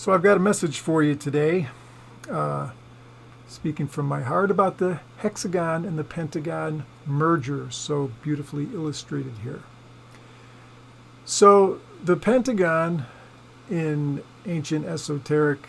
[0.00, 1.68] So I've got a message for you today,
[2.30, 2.70] uh,
[3.46, 9.60] speaking from my heart about the hexagon and the pentagon merger, so beautifully illustrated here.
[11.26, 13.04] So the pentagon
[13.70, 15.68] in ancient esoteric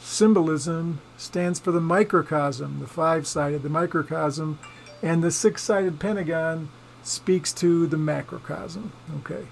[0.00, 4.58] symbolism stands for the microcosm, the five-sided, the microcosm,
[5.02, 6.70] and the six-sided pentagon
[7.02, 8.92] speaks to the macrocosm.
[9.18, 9.48] Okay.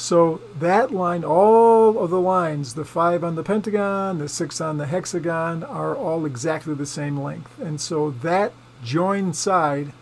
[0.00, 4.78] So that line, all of the lines, the five on the pentagon, the six on
[4.78, 7.58] the hexagon, are all exactly the same length.
[7.60, 9.92] And so that joined side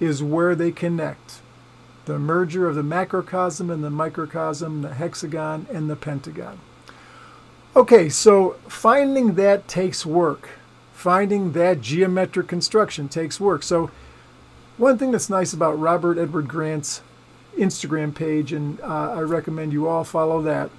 [0.00, 1.40] is where they connect.
[2.06, 6.58] The merger of the macrocosm and the microcosm, the hexagon and the pentagon.
[7.76, 10.48] Okay, so finding that takes work.
[10.94, 13.64] Finding that geometric construction takes work.
[13.64, 13.90] So
[14.78, 17.02] one thing that's nice about Robert Edward Grant's
[17.56, 20.70] Instagram page, and uh, I recommend you all follow that.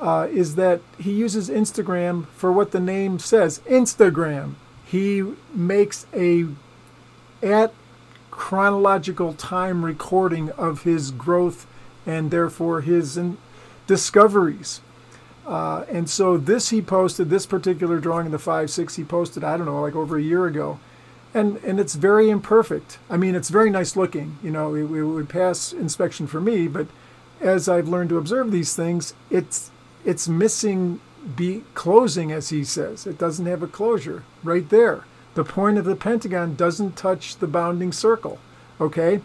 [0.00, 4.54] Uh, is that he uses Instagram for what the name says, Instagram.
[4.84, 5.22] He
[5.54, 6.46] makes a
[7.42, 7.72] at
[8.30, 11.66] chronological time recording of his growth
[12.04, 13.18] and therefore his
[13.86, 14.80] discoveries.
[15.46, 19.56] Uh, and so this he posted, this particular drawing in the 5-6 he posted, I
[19.56, 20.80] don't know, like over a year ago
[21.34, 22.98] and and it's very imperfect.
[23.10, 24.38] I mean, it's very nice looking.
[24.42, 26.86] You know, it, it, would pass inspection for me, but
[27.40, 29.70] as I've learned to observe these things, it's
[30.04, 31.00] it's missing
[31.36, 33.06] be closing, as he says.
[33.06, 35.04] It doesn't have a closure right there.
[35.34, 38.38] The point of the pentagon doesn't touch the bounding circle.
[38.80, 39.20] Okay,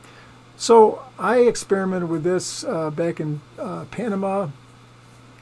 [0.57, 4.49] so I experimented with this uh, back in uh, Panama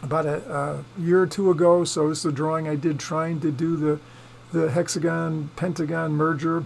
[0.02, 1.84] about a, a year or two ago.
[1.84, 4.00] So this is a drawing I did trying to do the
[4.52, 6.66] the hexagon pentagon merger.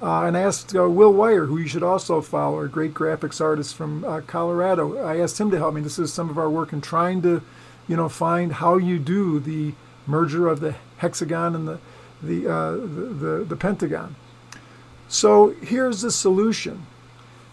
[0.00, 3.40] Uh, and I asked uh, Will Wire, who you should also follow, a great graphics
[3.40, 4.98] artist from uh, Colorado.
[5.04, 5.80] I asked him to help me.
[5.80, 7.42] This is some of our work in trying to,
[7.88, 9.74] you know, find how you do the
[10.06, 11.78] merger of the hexagon and the
[12.22, 14.16] the uh, the, the, the pentagon.
[15.08, 16.86] So here's the solution.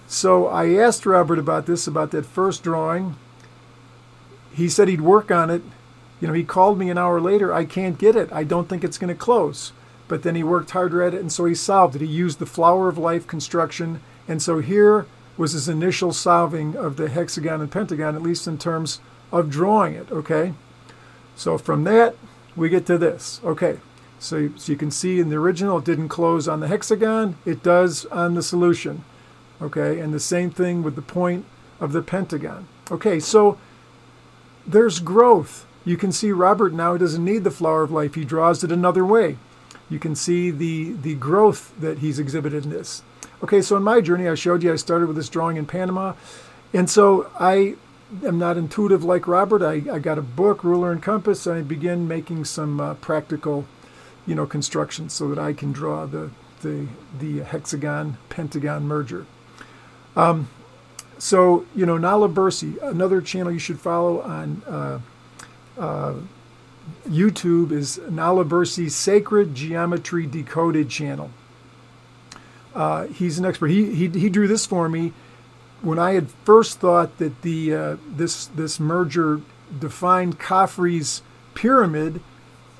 [0.08, 3.16] So I asked Robert about this, about that first drawing.
[4.54, 5.64] He said he'd work on it
[6.26, 7.54] you know, he called me an hour later.
[7.54, 8.34] I can't get it.
[8.34, 9.74] I don't think it's going to close.
[10.08, 12.02] But then he worked harder at it, and so he solved it.
[12.02, 14.02] He used the flower of life construction.
[14.28, 15.06] And so here
[15.38, 19.94] was his initial solving of the hexagon and pentagon, at least in terms of drawing
[19.94, 20.56] it, okay?
[21.36, 22.16] So from that,
[22.56, 23.40] we get to this.
[23.44, 23.78] Okay,
[24.18, 27.36] so, so you can see in the original, it didn't close on the hexagon.
[27.46, 29.04] It does on the solution,
[29.62, 30.00] okay?
[30.00, 31.46] And the same thing with the point
[31.80, 32.68] of the pentagon.
[32.90, 33.60] Okay, so
[34.66, 35.68] there's growth.
[35.86, 38.16] You can see Robert now doesn't need the flower of life.
[38.16, 39.38] He draws it another way.
[39.88, 43.04] You can see the, the growth that he's exhibited in this.
[43.44, 46.14] Okay, so in my journey, I showed you I started with this drawing in Panama.
[46.74, 47.76] And so I
[48.26, 49.62] am not intuitive like Robert.
[49.62, 53.66] I, I got a book, ruler and compass, and I begin making some uh, practical,
[54.26, 56.32] you know, constructions so that I can draw the,
[56.64, 56.88] the,
[57.20, 59.28] the hexagon, pentagon merger.
[60.16, 60.50] Um,
[61.20, 65.00] so, you know, Nala Bursi, another channel you should follow on uh,
[65.78, 66.16] uh,
[67.08, 71.32] YouTube is Nala Sacred Geometry Decoded channel.
[72.74, 73.68] Uh, he's an expert.
[73.68, 75.14] He, he, he drew this for me
[75.82, 79.42] when I had first thought that the uh, this this merger
[79.80, 81.22] defined Khafre's
[81.54, 82.22] pyramid.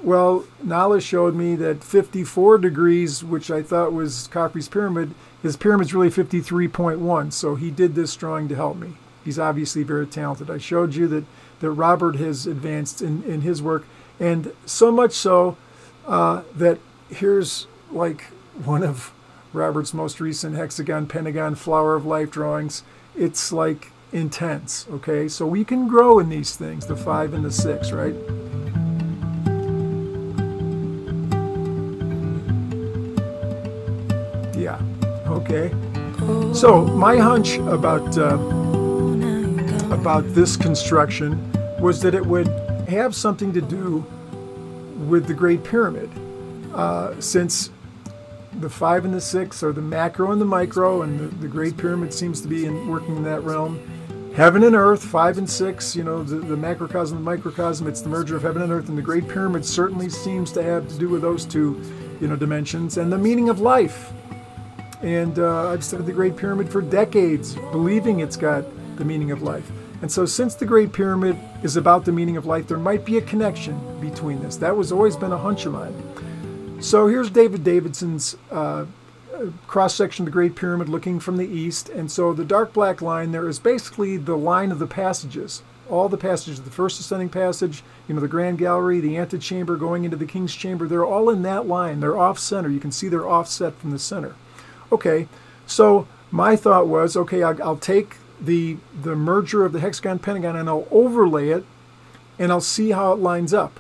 [0.02, 5.94] Well, Nala showed me that 54 degrees, which I thought was Khafre's pyramid, his pyramid's
[5.94, 7.34] really 53.1.
[7.34, 8.96] So he did this drawing to help me.
[9.24, 10.52] He's obviously very talented.
[10.52, 11.26] I showed you that
[11.60, 13.86] that Robert has advanced in, in his work,
[14.20, 15.58] and so much so
[16.08, 16.80] uh, that
[17.10, 18.26] here's like
[18.64, 19.14] one of
[19.54, 22.84] Robert's most recent hexagon, pentagon, flower of life drawings.
[23.16, 25.28] It's like intense, okay?
[25.28, 28.16] So we can grow in these things, the five and the six, right?
[34.56, 34.80] Yeah,
[35.28, 35.74] okay.
[36.54, 38.38] So my hunch about uh,
[39.92, 41.52] about this construction
[41.86, 42.48] was that it would
[42.90, 44.04] have something to do
[45.08, 46.10] with the Great Pyramid,
[46.74, 47.70] uh, since
[48.60, 51.78] the five and the six are the macro and the micro, and the, the Great
[51.78, 53.80] Pyramid seems to be in, working in that realm.
[54.36, 58.02] Heaven and earth, five and six, you know, the, the macrocosm and the microcosm, it's
[58.02, 60.98] the merger of heaven and earth, and the Great Pyramid certainly seems to have to
[60.98, 61.80] do with those two,
[62.20, 64.12] you know, dimensions, and the meaning of life.
[65.04, 68.66] And uh, I've studied the Great Pyramid for decades, believing it's got
[68.98, 69.72] the meaning of life.
[70.02, 73.18] And so, since the Great Pyramid is about the meaning of life, there might be
[73.18, 74.58] a connection between this.
[74.58, 76.82] That was always been a hunch of mine.
[76.82, 78.86] So, here's David Davidson's uh,
[79.68, 81.90] cross section of the Great Pyramid looking from the east.
[81.90, 85.64] And so, the dark black line there is basically the line of the passages.
[85.90, 90.04] all the passages, the first ascending passage, you know, the grand gallery, the antechamber going
[90.04, 92.00] into the king's chamber, they're all in that line.
[92.00, 92.70] They're off center.
[92.70, 94.36] You can see they're offset from the center.
[94.92, 95.28] Okay,
[95.66, 100.56] so my thought was, okay, I'll, I'll take the the merger of the hexagon pentagon
[100.56, 101.66] and I'll overlay it
[102.38, 103.80] and I'll see how it lines up.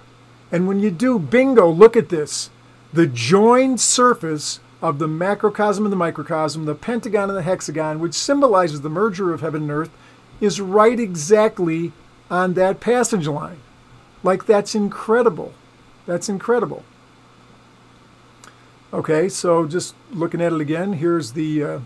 [0.51, 2.49] And when you do, bingo, look at this.
[2.93, 8.13] The joined surface of the macrocosm and the microcosm, the pentagon and the hexagon, which
[8.13, 9.89] symbolizes the merger of heaven and earth,
[10.39, 11.91] is right exactly
[12.29, 13.59] on that passage line.
[14.23, 15.53] Like, that's incredible.
[16.05, 16.83] That's incredible.
[18.93, 21.79] Okay, so just looking at it again, here's the, uh,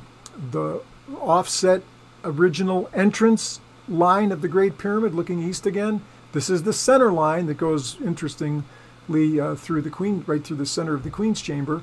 [0.51, 0.81] the
[1.19, 1.81] offset
[2.24, 6.01] original entrance line of the Great Pyramid looking east again.
[6.31, 10.66] This is the center line that goes, interestingly, uh, through the Queen, right through the
[10.66, 11.81] center of the Queen's Chamber.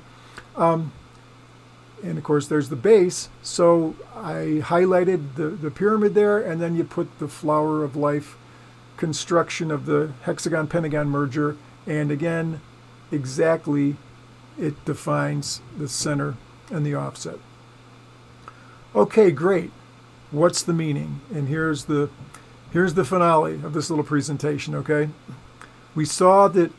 [0.55, 0.91] Um,
[2.03, 6.75] and of course there's the base so I highlighted the, the pyramid there and then
[6.75, 8.37] you put the flower of life
[8.97, 12.61] construction of the hexagon pentagon merger and again
[13.11, 13.95] exactly
[14.59, 16.35] it defines the center
[16.71, 17.39] and the offset
[18.95, 19.71] okay great
[20.31, 22.09] what's the meaning and here's the
[22.71, 25.09] here's the finale of this little presentation okay
[25.95, 26.71] we saw that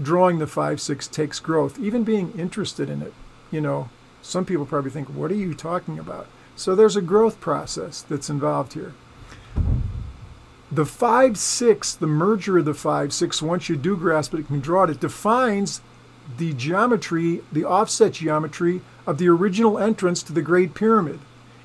[0.00, 3.14] drawing the 5-6 takes growth even being interested in it
[3.50, 3.88] you know
[4.22, 6.26] some people probably think, what are you talking about?
[6.56, 8.94] So there's a growth process that's involved here.
[10.70, 14.46] The 5 6, the merger of the 5 6, once you do grasp it and
[14.46, 15.80] can draw it, it defines
[16.36, 21.18] the geometry, the offset geometry of the original entrance to the Great Pyramid.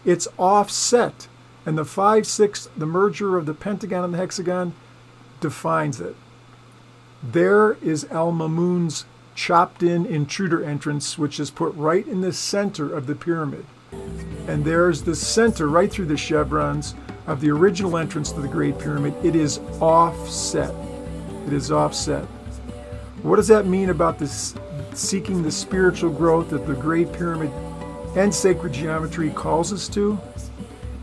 [0.06, 1.28] It's offset.
[1.66, 4.74] And the 5 6, the merger of the pentagon and the hexagon,
[5.42, 6.16] defines it.
[7.24, 12.94] There is Al Mamun's chopped in intruder entrance, which is put right in the center
[12.94, 13.66] of the pyramid.
[14.48, 16.94] And there's the center right through the chevrons
[17.28, 19.14] of the original entrance to the Great Pyramid.
[19.24, 20.74] It is offset.
[21.48, 22.26] It is offset.
[23.24, 24.54] What does that mean about this
[24.94, 27.52] seeking the spiritual growth that the Great Pyramid
[28.16, 30.20] and sacred geometry calls us to?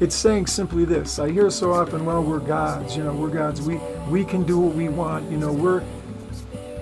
[0.00, 1.18] It's saying simply this.
[1.18, 3.62] I hear so often, well, we're gods, you know, we're gods.
[3.62, 3.76] We
[4.08, 5.82] we can do what we want, you know, we're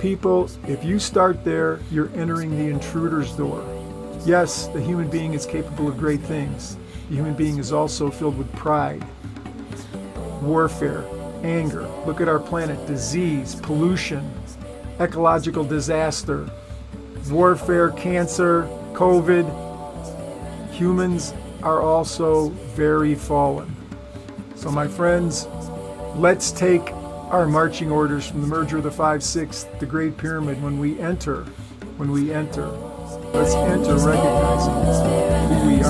[0.00, 3.62] People, if you start there, you're entering the intruder's door.
[4.25, 6.79] Yes, the human being is capable of great things.
[7.11, 9.05] The human being is also filled with pride,
[10.41, 11.05] warfare,
[11.43, 11.87] anger.
[12.06, 14.32] Look at our planet disease, pollution,
[14.99, 16.49] ecological disaster,
[17.31, 18.62] warfare, cancer,
[18.94, 19.69] COVID.
[20.81, 23.77] Humans are also very fallen.
[24.55, 25.47] So, my friends,
[26.17, 26.91] let's take
[27.29, 31.43] our marching orders from the merger of the 5-6, the Great Pyramid, when we enter,
[31.99, 32.67] when we enter,
[33.35, 34.73] let's enter recognizing
[35.50, 35.82] who we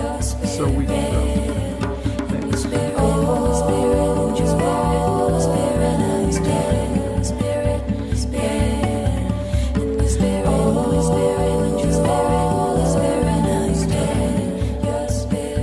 [0.00, 1.41] are so we can grow.